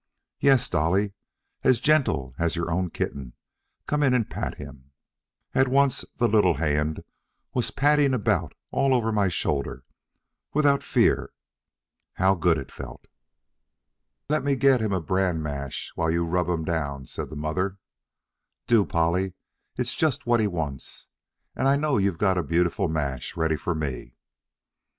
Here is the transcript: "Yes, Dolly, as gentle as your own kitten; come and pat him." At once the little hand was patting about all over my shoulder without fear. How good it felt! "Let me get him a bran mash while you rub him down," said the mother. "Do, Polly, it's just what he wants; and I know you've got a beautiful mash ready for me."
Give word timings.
"Yes, 0.39 0.67
Dolly, 0.67 1.13
as 1.63 1.79
gentle 1.79 2.33
as 2.39 2.55
your 2.55 2.71
own 2.71 2.89
kitten; 2.89 3.33
come 3.85 4.01
and 4.01 4.27
pat 4.27 4.55
him." 4.55 4.89
At 5.53 5.67
once 5.67 6.03
the 6.17 6.27
little 6.27 6.55
hand 6.55 7.03
was 7.53 7.69
patting 7.69 8.11
about 8.15 8.55
all 8.71 8.95
over 8.95 9.11
my 9.11 9.29
shoulder 9.29 9.83
without 10.55 10.81
fear. 10.81 11.33
How 12.13 12.33
good 12.33 12.57
it 12.57 12.71
felt! 12.71 13.05
"Let 14.27 14.43
me 14.43 14.55
get 14.55 14.81
him 14.81 14.91
a 14.91 14.99
bran 14.99 15.39
mash 15.39 15.91
while 15.93 16.09
you 16.09 16.25
rub 16.25 16.49
him 16.49 16.65
down," 16.65 17.05
said 17.05 17.29
the 17.29 17.35
mother. 17.35 17.77
"Do, 18.65 18.83
Polly, 18.85 19.35
it's 19.77 19.93
just 19.93 20.25
what 20.25 20.39
he 20.39 20.47
wants; 20.47 21.09
and 21.55 21.67
I 21.67 21.75
know 21.75 21.99
you've 21.99 22.17
got 22.17 22.39
a 22.39 22.43
beautiful 22.43 22.87
mash 22.89 23.37
ready 23.37 23.55
for 23.55 23.75
me." 23.75 24.15